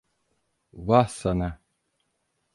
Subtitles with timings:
[0.85, 1.59] Vah sana…